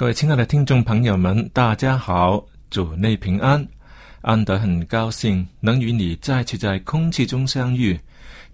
[0.00, 3.62] 各位亲爱的听众朋友们，大家好，主内平安。
[4.22, 8.00] 安德很高兴能与你再次在空气中相遇，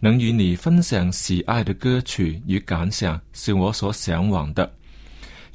[0.00, 4.68] 能与你分享喜爱的歌曲与感想，是我所向往的。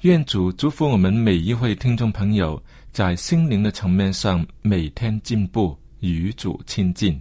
[0.03, 7.19] 愿主祝福我们每一位听众朋友，在心灵的层面上每天进步，与主亲近。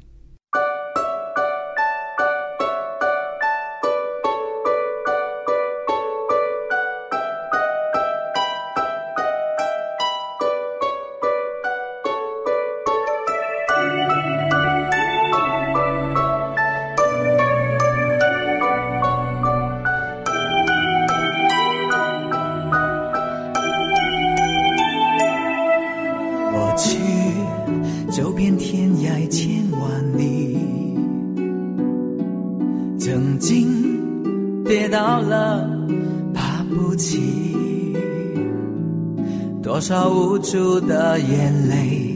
[39.70, 42.12] 多少无助的眼泪，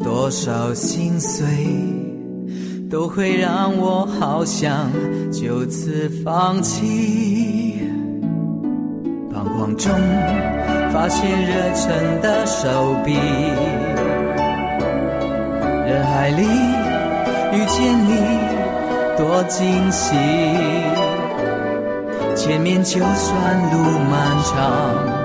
[0.00, 1.46] 多少心碎，
[2.90, 4.90] 都会让我好想
[5.30, 7.80] 就此放弃。
[9.32, 9.92] 彷徨中
[10.92, 13.14] 发现热忱的手臂，
[15.86, 16.42] 人海里
[17.52, 18.18] 遇见你，
[19.16, 20.16] 多惊喜。
[22.34, 23.78] 前面就算路
[24.10, 25.21] 漫长。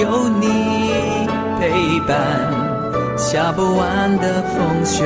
[0.00, 0.46] 有你
[1.58, 2.16] 陪伴，
[3.16, 5.04] 下不完的风雪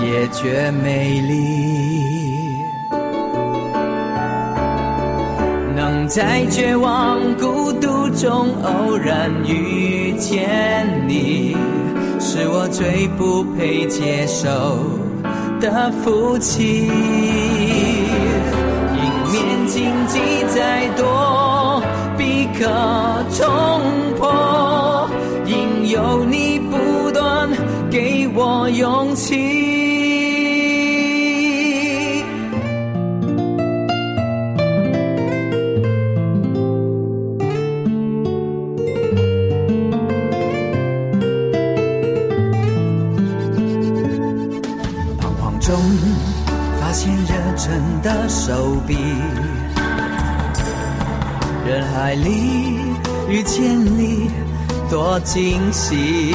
[0.00, 2.56] 也觉美丽。
[5.74, 11.56] 能在绝望孤独中偶然遇见你，
[12.20, 14.48] 是我最不配接受
[15.60, 16.86] 的福气。
[18.94, 20.20] 迎面荆棘
[20.54, 21.82] 再多，
[22.16, 22.68] 必可
[29.12, 29.36] 我勇气，
[45.20, 45.76] 彷徨中
[46.80, 48.96] 发现热忱的手臂，
[51.66, 52.78] 人海里
[53.28, 54.30] 遇见你。
[54.90, 56.34] 多惊喜！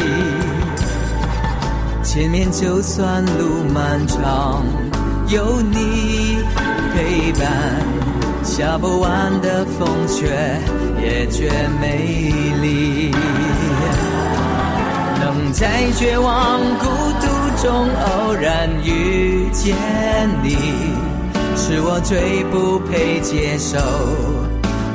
[2.17, 4.66] 前面就算路漫长，
[5.28, 6.40] 有你
[6.91, 7.47] 陪伴，
[8.43, 10.25] 下不完的风雪
[10.99, 13.11] 也觉美丽。
[15.19, 16.85] 能在绝望孤
[17.22, 17.28] 独
[17.61, 19.75] 中偶然遇见
[20.41, 20.58] 你，
[21.55, 23.78] 是我最不配接受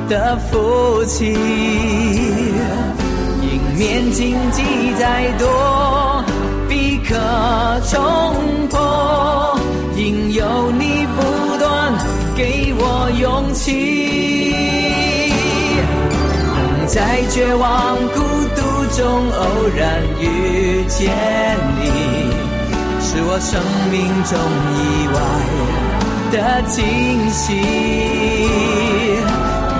[0.09, 1.31] 的福气。
[3.41, 4.61] 迎面荆棘
[4.99, 5.47] 再多，
[7.13, 7.93] 必可冲
[8.69, 9.59] 破。
[9.95, 11.21] 因有你不
[11.59, 11.93] 断
[12.35, 14.51] 给我勇气，
[16.55, 18.19] 能在绝望孤
[18.55, 18.61] 独
[18.97, 19.43] 中偶
[19.77, 21.13] 然遇见
[21.79, 21.83] 你，
[22.99, 23.61] 是是我生
[23.91, 24.33] 命中
[24.73, 24.81] 意
[25.13, 25.15] 外
[26.31, 27.53] 的惊喜。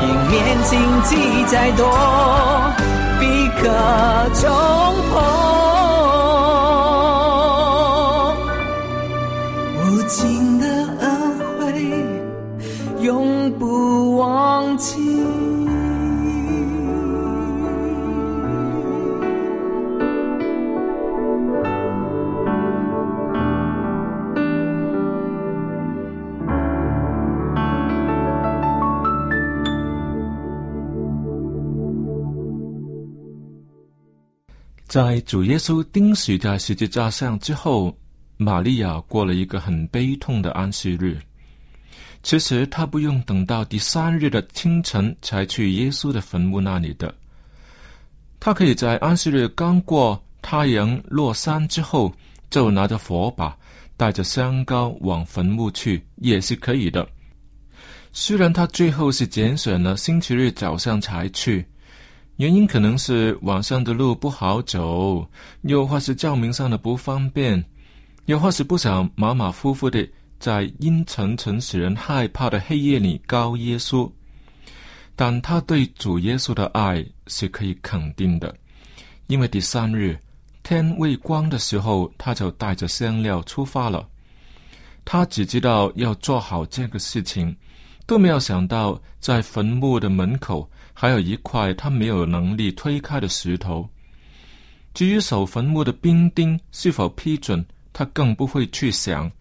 [0.04, 0.34] 迎面
[0.64, 0.72] 荆
[1.04, 1.10] 棘
[1.48, 1.82] 再多，
[3.20, 3.26] 必
[3.60, 3.64] 可
[4.36, 4.44] 冲
[5.10, 5.43] 破。
[10.14, 10.68] 无尽的
[11.00, 11.74] 恩惠，
[13.02, 15.02] 永不忘记。
[34.88, 37.92] 在主耶稣钉死在十字架上之后，
[38.38, 41.20] 玛利亚过了一个很悲痛的安息日。
[42.22, 47.14] 其实她不用等到第三日的清晨才去耶稣的坟墓那里的，
[48.40, 52.14] 她可以在安息日刚过太阳落山之后，
[52.50, 53.56] 就拿着火把，
[53.98, 57.08] 带着香膏往坟墓去，也是可以的。
[58.14, 61.66] 虽然她最后是拣选了星期日早上才去。
[62.38, 65.28] 原因可能是晚上的路不好走，
[65.62, 67.64] 又或是照明上的不方便，
[68.26, 70.08] 又或是不想马马虎虎的
[70.40, 74.10] 在阴沉沉使人害怕的黑夜里告耶稣。
[75.16, 78.56] 但他对主耶稣的爱是可以肯定的，
[79.28, 80.18] 因为第三日
[80.64, 84.08] 天未光的时候，他就带着香料出发了。
[85.06, 87.56] 他只知道要做好这个事情，
[88.08, 90.70] 都没有想到在坟墓的门口。
[90.96, 93.90] 还有一块他没有能力推开的石头。
[94.94, 99.32] 至于守坟墓的兵丁是否批准，他更不会去想。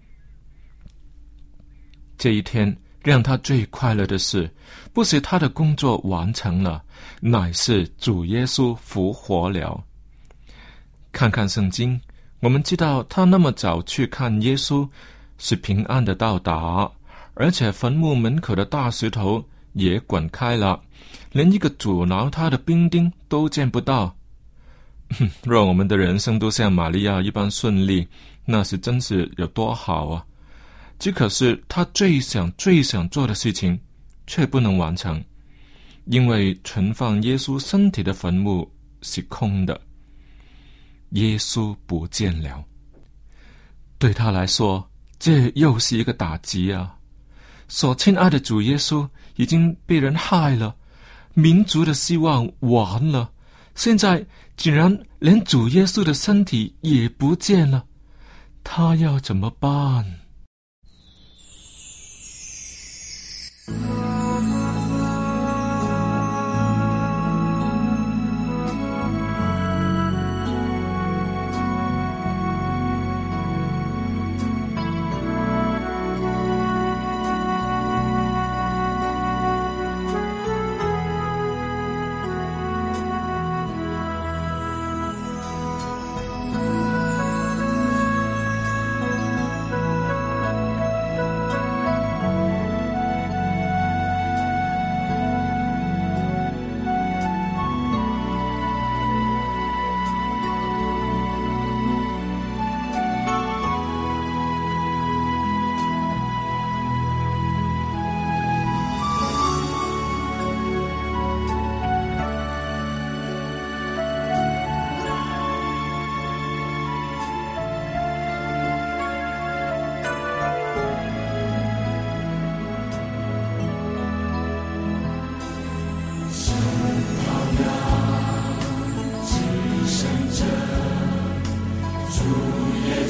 [2.19, 4.49] 这一天让他最快乐的事，
[4.93, 6.84] 不是他的工作完成了，
[7.20, 9.82] 乃是主耶稣复活了。
[11.10, 12.00] 看看圣经，
[12.40, 14.88] 我们知道他那么早去看耶稣，
[15.38, 16.88] 是平安的到达，
[17.34, 20.81] 而且坟墓门口的大石头也滚开了。
[21.32, 24.14] 连一个阻挠他的兵丁都见不到。
[25.44, 28.06] 若我们的人生都像玛利亚一般顺利，
[28.44, 30.25] 那是真是有多好啊！
[30.99, 33.79] 只可是他最想、最想做的事情，
[34.26, 35.23] 却不能完成，
[36.05, 38.70] 因为存放耶稣身体的坟墓
[39.03, 39.81] 是空的，
[41.11, 42.65] 耶稣不见了。
[43.99, 44.88] 对他来说，
[45.19, 46.94] 这又是一个打击啊！
[47.69, 50.75] 所亲爱的主耶稣已经被人害了。
[51.35, 53.31] 民族的希望完了，
[53.75, 54.25] 现在
[54.56, 57.84] 竟然连主耶稣的身体也不见了，
[58.62, 60.20] 他要怎么办？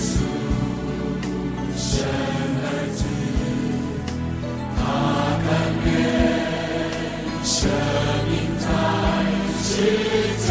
[0.02, 0.18] 宿
[1.76, 2.04] 生
[2.59, 3.04] 儿子
[4.76, 4.80] 他
[5.47, 5.49] 感
[5.85, 5.87] 念
[7.44, 7.50] 生
[8.28, 8.66] 命在
[9.62, 9.64] 世
[10.49, 10.50] 教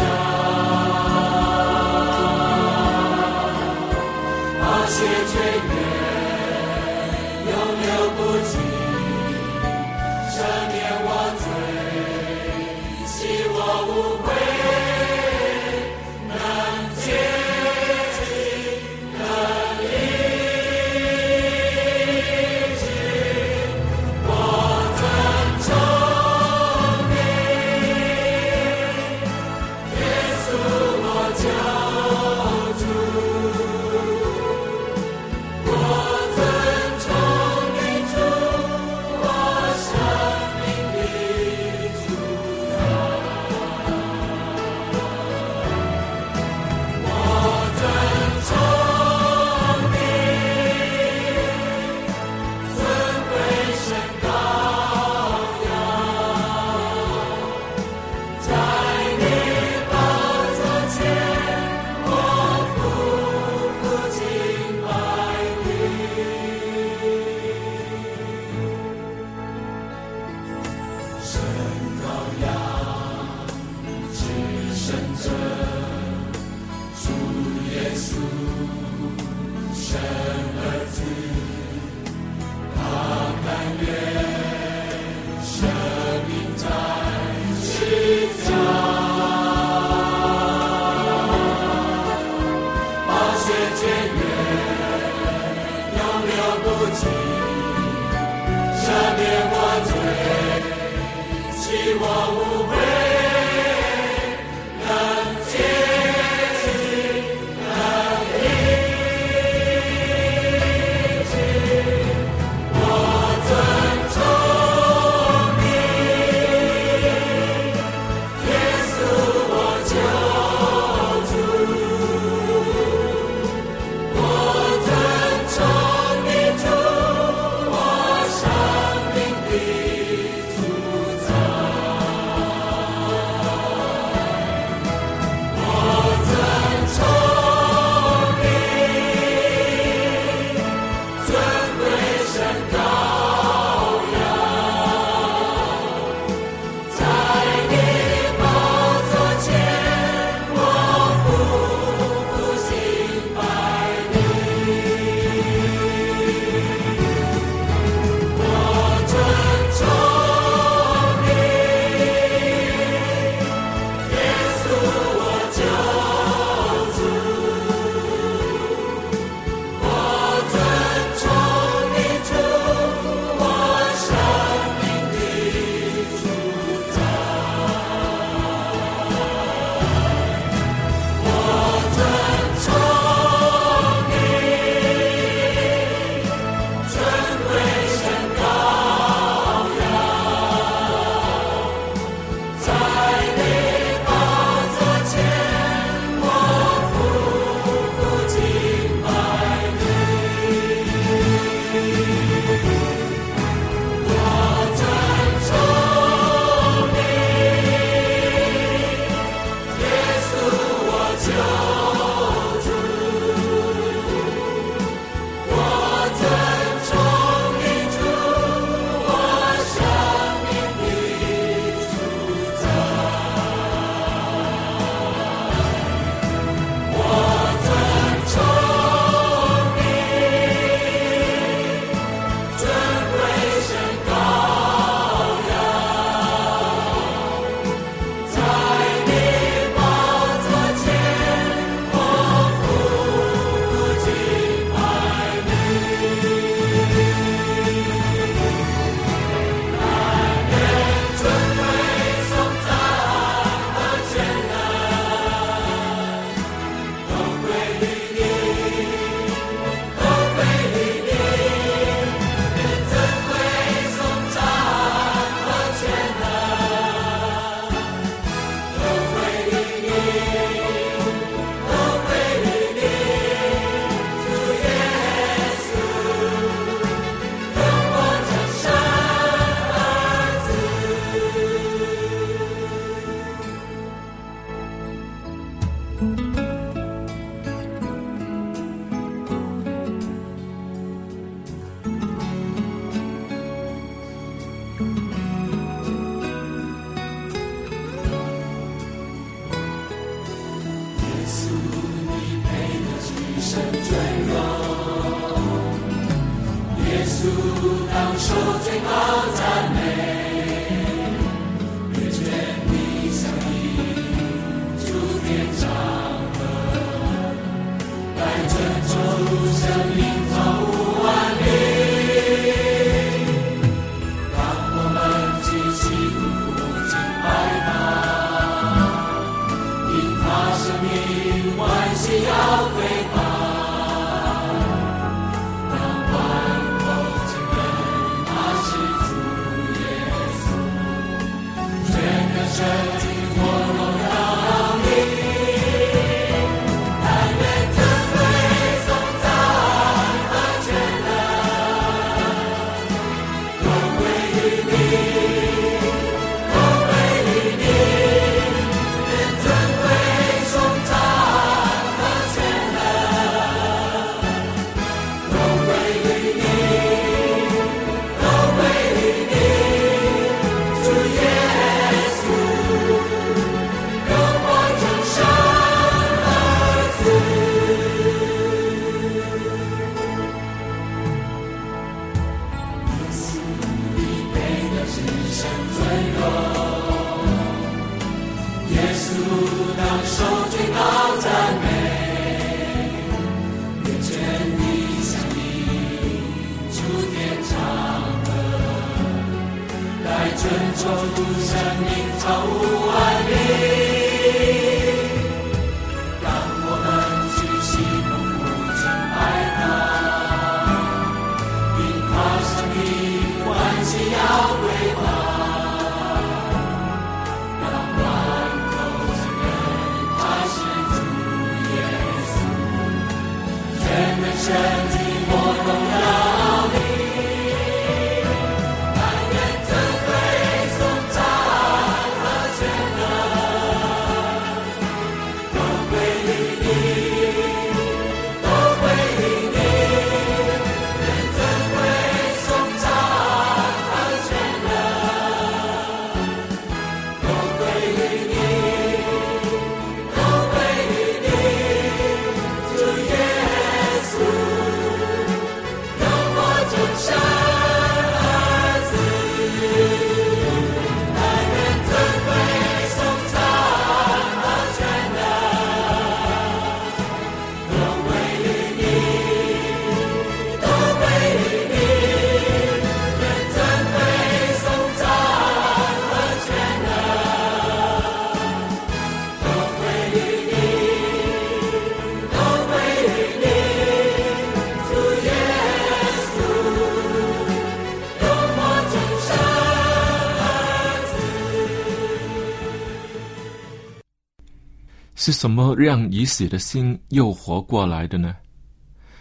[495.24, 498.34] 是什么让已死的心又活过来的呢？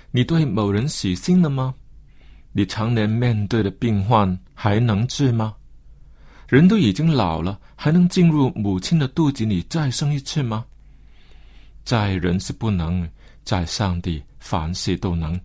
[0.10, 1.76] 你对某人死心了吗？
[2.54, 5.54] 你常年面对的病患还能治吗？
[6.48, 10.66] 人都已经老了，还能进入母亲的肚子里再生一次吗？
[11.86, 13.08] 在人是不能，
[13.44, 15.40] 在上帝凡事都能。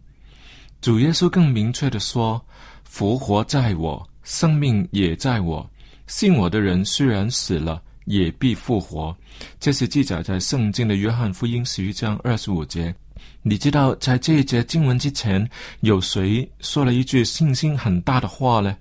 [0.81, 2.43] 主耶稣更明确的说
[2.83, 5.71] ：“复活在我，生命也在我。
[6.07, 9.17] 信我的人虽然死了，也必复活。”
[9.61, 12.93] 这是记载在圣经的约翰福音十一章二十五节。
[13.43, 15.49] 你知道，在这一节经文之前，
[15.81, 18.77] 有谁说了一句信心很大的话呢？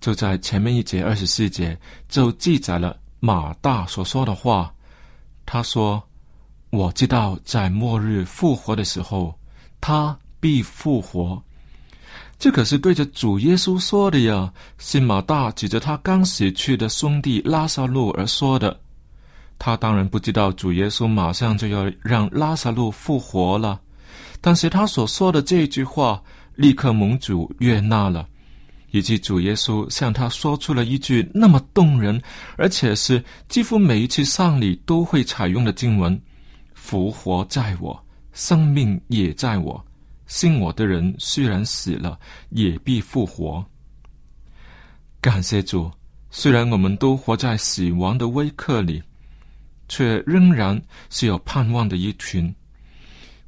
[0.00, 4.72] 就在前面一节二十四节，就记载了马大所说的话。
[5.44, 6.02] 他说
[6.70, 9.38] ：“我知道，在末日复活的时候，
[9.80, 11.42] 他必复活。”
[12.42, 14.52] 这可是对着主耶稣说的呀！
[14.76, 18.80] 新马大指着他刚死去的兄弟拉萨路而说的。
[19.60, 23.80] 他当然不知道主耶稣马上就要让拉萨路复活了，
[24.40, 26.20] 但是他所说的这句话
[26.56, 28.26] 立刻蒙主悦纳了，
[28.90, 32.20] 以及主耶稣向他说出了一句那么动人，
[32.56, 36.20] 而且是几乎每一次丧礼都会采用的经文
[36.74, 39.80] ：“复活在我，生命也在我。
[40.32, 42.18] 信我的人虽然死了，
[42.48, 43.64] 也必复活。”
[45.20, 45.90] 感谢主，
[46.30, 49.02] 虽然我们都活在死亡的微刻里。
[49.88, 52.54] 却仍然是有盼望的一群，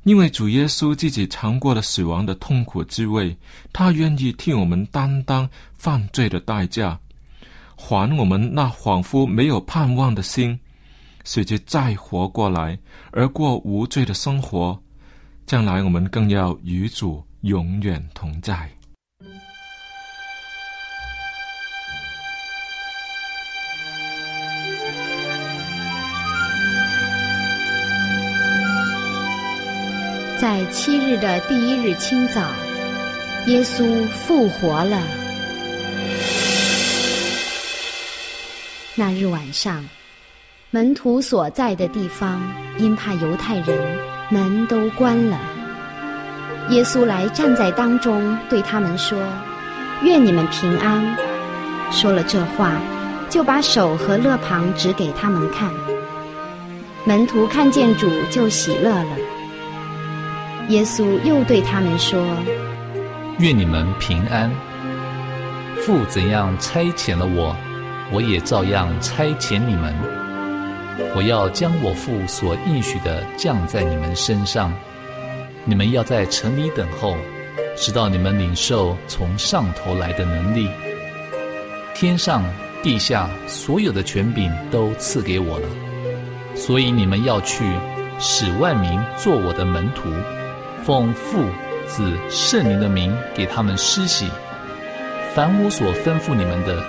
[0.02, 3.34] 因为主耶稣自己尝过了死亡的痛苦滋味，
[3.72, 7.00] 他愿意替我们担当犯罪的代价，
[7.76, 10.58] 还我们那恍惚没有盼望的心，
[11.24, 12.78] 使之再活过来，
[13.10, 14.78] 而过无罪的生活。
[15.46, 18.68] 将来我们更要与主永远同在。
[30.40, 32.50] 在七日的第一日清早，
[33.46, 35.00] 耶稣复活了。
[38.94, 39.88] 那日晚上，
[40.70, 42.42] 门徒所在的地方
[42.78, 45.38] 因怕犹太人，门都关了。
[46.70, 49.16] 耶稣来站在当中，对他们说
[50.02, 51.04] ：“愿你们平安。”
[51.92, 52.72] 说了这话，
[53.30, 55.70] 就把手和肋旁指给他们看。
[57.04, 59.16] 门徒看见主，就喜乐了。
[60.68, 62.20] 耶稣又对他们说
[63.38, 64.50] ：“愿你们平安。
[65.80, 67.54] 父怎样差遣了我，
[68.10, 69.94] 我也照样差遣你们。
[71.14, 74.72] 我要将我父所应许的降在你们身上。
[75.64, 77.16] 你们要在城里等候，
[77.76, 80.68] 直到你们领受从上头来的能力。
[81.94, 82.44] 天上
[82.82, 85.68] 地下所有的权柄都赐给我了，
[86.54, 87.64] 所以你们要去，
[88.18, 90.08] 使万民做我的门徒。”
[90.84, 91.42] 奉父、
[91.86, 94.28] 子、圣灵的名给他们施洗，
[95.34, 96.84] 凡我所吩咐你们的，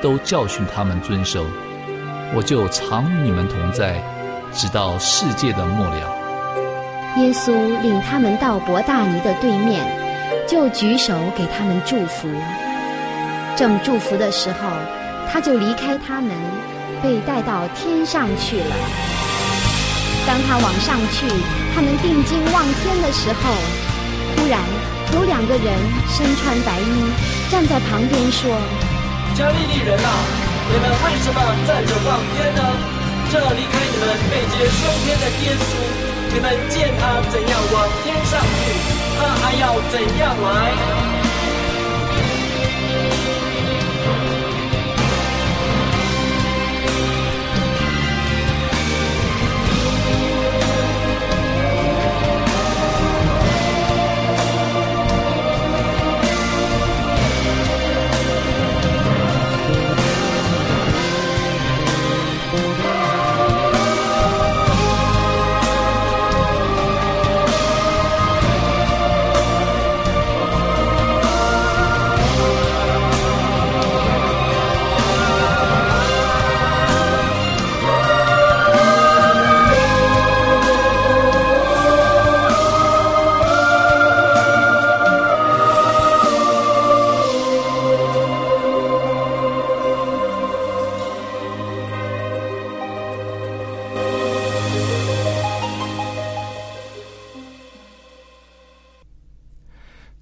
[0.00, 1.44] 都教训他们遵守。
[2.32, 4.00] 我就常与你们同在，
[4.52, 6.16] 直到世界的末了。
[7.16, 9.84] 耶稣领他们到伯大尼的对面，
[10.46, 12.28] 就举手给他们祝福。
[13.56, 14.68] 正祝福的时候，
[15.30, 16.30] 他就离开他们，
[17.02, 18.76] 被带到天上去了。
[20.24, 21.26] 当他往上去，
[21.74, 23.50] 他们定睛望天的时候，
[24.36, 24.60] 忽然
[25.14, 25.64] 有两个人
[26.08, 27.10] 身穿白衣，
[27.50, 28.48] 站在旁边说
[29.34, 30.10] ：“加利利人啊，
[30.72, 32.62] 你们为什么站着望天呢？
[33.32, 35.70] 这离开你们被劫升天的耶稣，
[36.32, 38.72] 你们见他怎样往天上去，
[39.18, 41.18] 他还要怎样来？”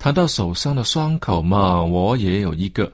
[0.09, 2.91] 谈到手上的伤口嘛，我也有一个。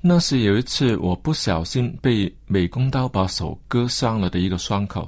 [0.00, 5.06] 那是有一次我不小心被美工刀把手割伤了的一个伤口，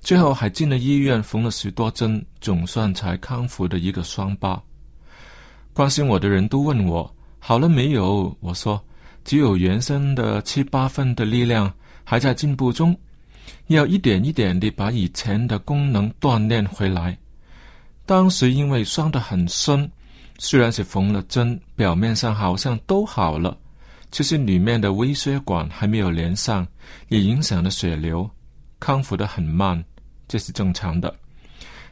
[0.00, 4.58] 最后还进了医院缝了十多针，总算才康复的一个伤疤。
[5.74, 8.82] 关心我的人都问我好了没有，我说
[9.22, 11.70] 只有原生的七八分的力量，
[12.04, 12.98] 还在进步中，
[13.66, 17.18] 要一点一点地把以前的功能锻炼回来。
[18.06, 19.86] 当时因为伤得很深。
[20.42, 23.54] 虽然是缝了针，表面上好像都好了，
[24.10, 26.66] 其实里面的微血管还没有连上，
[27.08, 28.28] 也影响了血流，
[28.78, 29.84] 康复的很慢，
[30.26, 31.14] 这是正常的。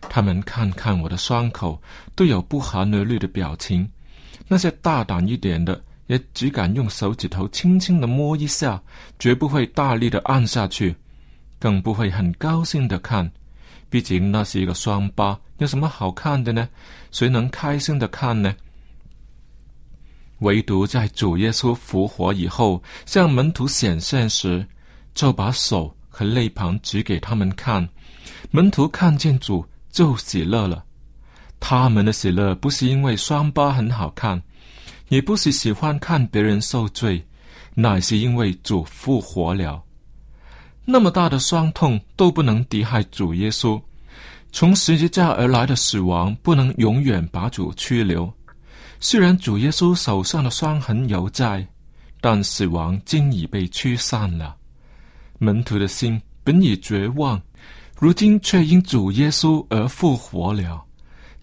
[0.00, 1.78] 他们看看我的伤口，
[2.14, 3.86] 都有不寒而栗的表情。
[4.46, 8.82] 那些大胆一点的，也只敢用手指头轻轻的摸一下，
[9.18, 10.96] 绝不会大力的按下去，
[11.58, 13.30] 更不会很高兴的看。
[13.90, 16.68] 毕竟那是一个伤疤，有什么好看的呢？
[17.10, 18.54] 谁能开心的看呢？
[20.38, 24.64] 唯独在主耶稣复活以后，向门徒显现时，
[25.14, 27.88] 就把手和肋旁指给他们看。
[28.50, 30.84] 门徒看见主就喜乐了。
[31.58, 34.40] 他们的喜乐不是因为伤疤很好看，
[35.08, 37.26] 也不是喜欢看别人受罪，
[37.74, 39.82] 乃是因为主复活了。
[40.84, 43.80] 那么大的伤痛都不能敌害主耶稣，
[44.50, 48.32] 从十字架而来的死亡不能永远把主驱留。
[49.00, 51.66] 虽然主耶稣手上的伤痕犹在，
[52.20, 54.56] 但死亡今已被驱散了。
[55.38, 57.40] 门徒的心本已绝望，
[58.00, 60.82] 如今却因主耶稣而复活了，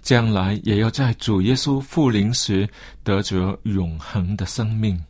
[0.01, 2.67] 将来也要在主耶稣复临时
[3.03, 5.01] 得着永恒的生命。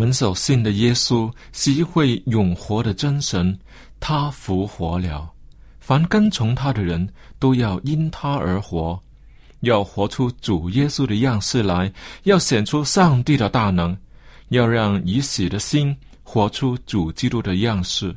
[0.00, 3.58] 们所信的耶稣是一位永活的真神，
[4.00, 5.30] 他复活了。
[5.78, 7.06] 凡跟从他的人
[7.38, 8.98] 都要因他而活，
[9.60, 13.94] 要活出主耶稣的样式来，要显出上帝的大能，
[14.48, 18.16] 要让已死的心活出主基督的样式。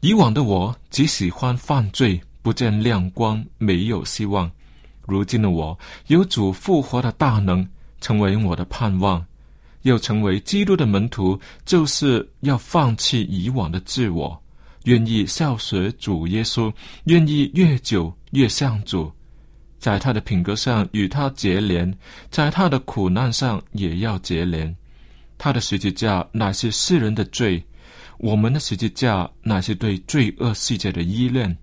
[0.00, 4.50] 以往的我只喜欢犯罪，不见亮光，没有希望。
[5.06, 7.64] 如今的我有主复活的大能，
[8.00, 9.24] 成为我的盼望。
[9.82, 14.40] 要成为基督的门徒，就是要放弃以往的自我，
[14.84, 16.72] 愿意效学主耶稣，
[17.04, 19.10] 愿意越久越像主，
[19.78, 21.92] 在他的品格上与他结连，
[22.30, 24.74] 在他的苦难上也要结连。
[25.36, 27.64] 他的十字架乃是世人的罪，
[28.18, 31.56] 我们的十字架乃是对罪恶世界的依恋。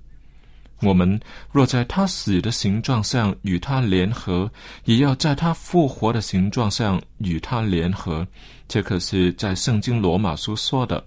[0.82, 1.20] 我们
[1.52, 4.52] 若在他死的形状上与他联合，
[4.84, 8.28] 也要在他复活的形状上与他联合。
[8.68, 11.04] 这可是在圣经罗马书说的。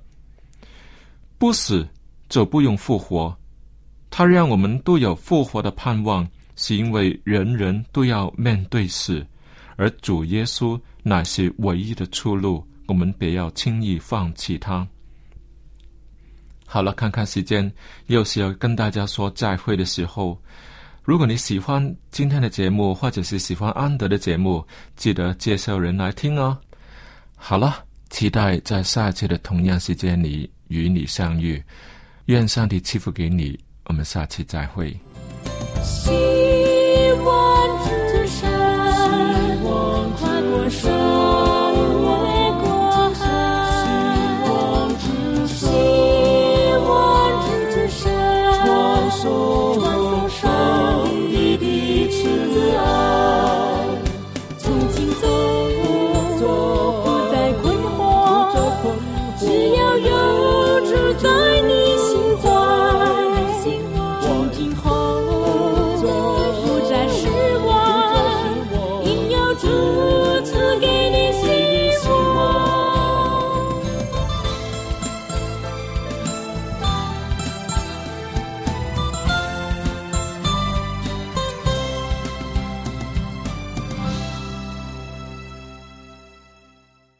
[1.36, 1.86] 不死
[2.28, 3.36] 就不用复活，
[4.10, 6.26] 他让我们都有复活的盼望，
[6.56, 9.24] 是因为人人都要面对死，
[9.76, 12.66] 而主耶稣乃是唯一的出路。
[12.86, 14.86] 我们别要轻易放弃他。
[16.70, 17.72] 好了，看看时间，
[18.08, 20.38] 又是要跟大家说再会的时候。
[21.02, 24.62] 如果你喜欢今天的节目，或者是喜欢安德的节目，
[24.94, 26.58] 记得介绍人来听哦。
[27.34, 27.74] 好了，
[28.10, 31.62] 期待在下一次的同样时间里与你相遇。
[32.26, 34.94] 愿上帝赐福给你，我们下期再会。
[35.82, 36.10] 希
[37.24, 38.50] 望之声，
[39.62, 41.47] 跨过山，